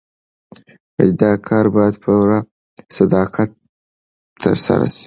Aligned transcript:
دا 1.21 1.31
کار 1.47 1.65
باید 1.75 1.95
په 1.97 1.99
پوره 2.03 2.39
صداقت 2.97 3.49
ترسره 4.41 4.87
سي. 4.93 4.99